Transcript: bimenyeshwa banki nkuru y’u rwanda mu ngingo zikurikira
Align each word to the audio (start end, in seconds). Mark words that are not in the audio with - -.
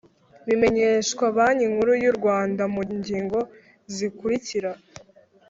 bimenyeshwa 0.47 1.23
banki 1.35 1.65
nkuru 1.73 1.93
y’u 2.03 2.13
rwanda 2.17 2.63
mu 2.73 2.81
ngingo 2.99 3.39
zikurikira 3.95 4.71